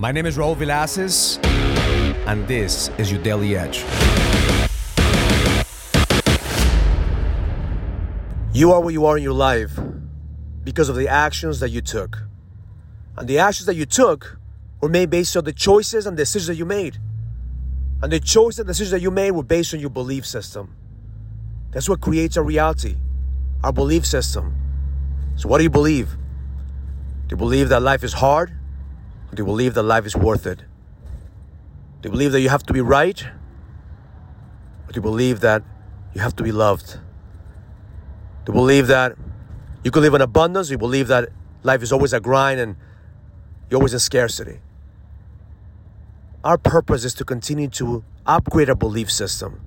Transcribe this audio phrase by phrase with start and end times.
[0.00, 1.44] My name is Raul Villacis,
[2.28, 3.78] and this is your Daily Edge.
[8.54, 9.76] You are what you are in your life
[10.62, 12.16] because of the actions that you took.
[13.16, 14.38] And the actions that you took
[14.80, 16.98] were made based on the choices and decisions that you made.
[18.00, 20.76] And the choices and decisions that you made were based on your belief system.
[21.72, 22.98] That's what creates our reality,
[23.64, 24.54] our belief system.
[25.34, 26.10] So, what do you believe?
[27.26, 28.57] Do you believe that life is hard?
[29.34, 30.60] Do you believe that life is worth it?
[32.00, 33.22] Do you believe that you have to be right?
[33.22, 35.62] Or you believe that
[36.14, 36.94] you have to be loved?
[38.44, 39.16] Do you believe that
[39.84, 40.70] you can live in abundance?
[40.70, 41.28] You believe that
[41.62, 42.76] life is always a grind and
[43.68, 44.60] you're always in scarcity?
[46.44, 49.60] Our purpose is to continue to upgrade our belief system.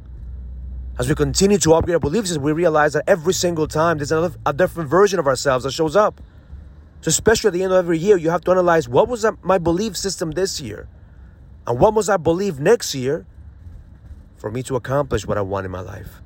[0.98, 4.12] As we continue to upgrade our belief system, we realize that every single time there's
[4.12, 6.22] another, a different version of ourselves that shows up.
[7.02, 9.58] So, especially at the end of every year, you have to analyze what was my
[9.58, 10.88] belief system this year,
[11.66, 13.26] and what must I believe next year
[14.38, 16.22] for me to accomplish what I want in my life.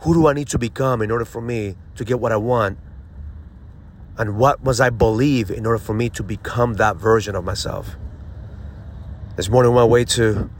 [0.00, 2.78] Who do I need to become in order for me to get what I want?
[4.18, 7.96] And what must I believe in order for me to become that version of myself?
[9.36, 10.50] This morning on my way to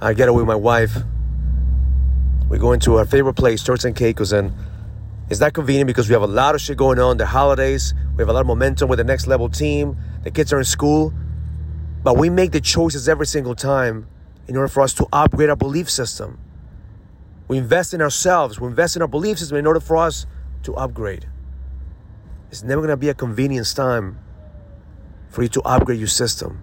[0.00, 0.96] I get away with my wife.
[2.48, 4.52] We go into our favorite place, Turks and Caicos, and
[5.28, 7.16] it's not convenient because we have a lot of shit going on.
[7.16, 9.96] The holidays, we have a lot of momentum with the next level team.
[10.22, 11.12] The kids are in school.
[12.04, 14.06] But we make the choices every single time
[14.46, 16.38] in order for us to upgrade our belief system.
[17.48, 20.26] We invest in ourselves, we invest in our belief system in order for us
[20.62, 21.28] to upgrade.
[22.50, 24.18] It's never gonna be a convenience time
[25.28, 26.62] for you to upgrade your system.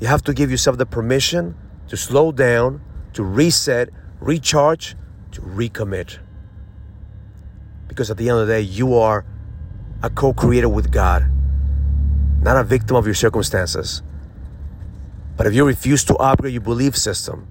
[0.00, 1.54] You have to give yourself the permission
[1.88, 2.80] to slow down,
[3.12, 3.90] to reset,
[4.20, 4.96] recharge,
[5.32, 6.18] to recommit.
[7.88, 9.24] Because at the end of the day, you are
[10.02, 11.30] a co creator with God,
[12.40, 14.02] not a victim of your circumstances.
[15.36, 17.46] But if you refuse to upgrade your belief system,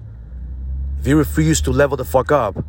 [1.00, 2.64] if you refuse to level the fuck up,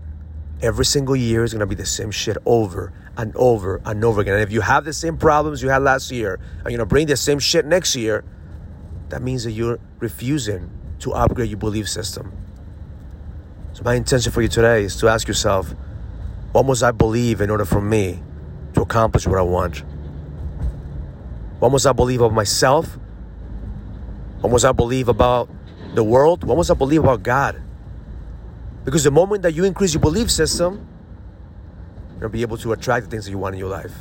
[0.61, 4.35] every single year is gonna be the same shit over and over and over again.
[4.35, 7.07] And if you have the same problems you had last year and you're gonna bring
[7.07, 8.23] the same shit next year,
[9.09, 10.69] that means that you're refusing
[10.99, 12.31] to upgrade your belief system.
[13.73, 15.73] So, my intention for you today is to ask yourself,
[16.51, 18.21] what must I believe in order for me
[18.73, 19.83] to accomplish what I want?
[21.59, 22.97] What must I believe of myself?
[24.41, 25.49] What must I believe about
[25.93, 26.43] the world?
[26.43, 27.61] What must I believe about God?
[28.85, 30.87] Because the moment that you increase your belief system,
[32.11, 33.93] you're gonna be able to attract the things that you want in your life.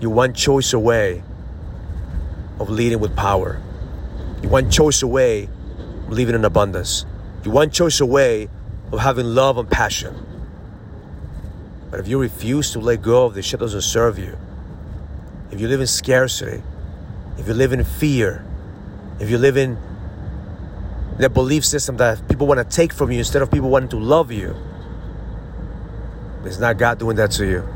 [0.00, 1.22] You're one choice away
[2.58, 3.60] of leading with power.
[4.42, 5.44] You're one choice away
[6.06, 7.06] of living in abundance.
[7.44, 8.48] You're one choice away
[8.92, 10.26] of having love and passion.
[11.90, 14.36] But if you refuse to let go of the shit that doesn't serve you,
[15.50, 16.62] if you live in scarcity,
[17.38, 18.44] if you live in fear,
[19.18, 19.76] if you live in
[21.18, 23.98] the belief system that people want to take from you instead of people wanting to
[23.98, 24.54] love you,
[26.44, 27.68] it's not God doing that to you.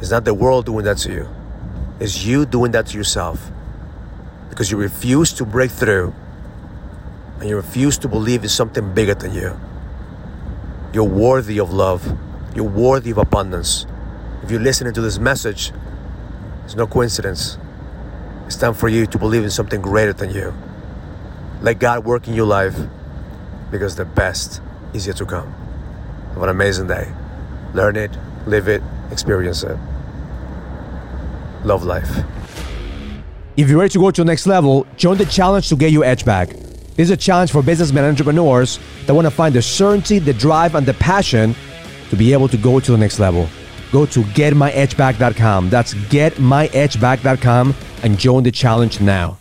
[0.00, 1.28] It's not the world doing that to you.
[2.00, 3.50] It's you doing that to yourself
[4.50, 6.14] because you refuse to break through
[7.40, 9.58] and you refuse to believe in something bigger than you.
[10.92, 12.18] You're worthy of love.
[12.58, 13.86] You're worthy of abundance.
[14.42, 15.70] If you're listening to this message,
[16.64, 17.56] it's no coincidence.
[18.46, 20.52] It's time for you to believe in something greater than you.
[21.62, 22.76] Let God work in your life
[23.70, 24.60] because the best
[24.92, 25.52] is yet to come.
[26.34, 27.06] Have an amazing day.
[27.74, 28.10] Learn it,
[28.44, 28.82] live it,
[29.12, 29.78] experience it.
[31.62, 32.10] Love life.
[33.56, 36.02] If you're ready to go to the next level, join the challenge to get your
[36.02, 36.48] edge back.
[36.48, 40.34] This is a challenge for businessmen and entrepreneurs that want to find the certainty, the
[40.34, 41.54] drive, and the passion
[42.10, 43.48] to be able to go to the next level.
[43.92, 45.70] Go to getmyedgeback.com.
[45.70, 49.38] That's getmyedgeback.com and join the challenge now.